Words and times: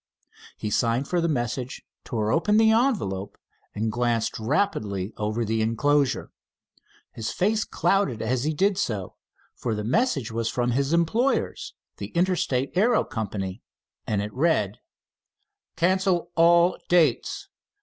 He 0.57 0.71
signed 0.71 1.07
for 1.07 1.21
the 1.21 1.27
message, 1.27 1.83
tore 2.03 2.31
open 2.31 2.57
the 2.57 2.71
envelope, 2.71 3.37
and 3.75 3.91
glanced 3.91 4.39
rapidly 4.39 5.13
over 5.15 5.45
the 5.45 5.61
enclosure. 5.61 6.31
His 7.11 7.29
face 7.29 7.63
clouded 7.63 8.19
as 8.19 8.43
he 8.43 8.51
did 8.55 8.79
so, 8.79 9.17
for 9.53 9.75
the 9.75 9.83
message 9.83 10.31
was 10.31 10.49
from 10.49 10.71
his 10.71 10.91
employers, 10.91 11.75
the 11.97 12.07
Interstate 12.15 12.75
Aero 12.75 13.03
Company, 13.03 13.61
and 14.07 14.23
it 14.23 14.33
read: 14.33 14.79
"Cancel 15.75 16.31
all 16.35 16.79
dates. 16.89 17.49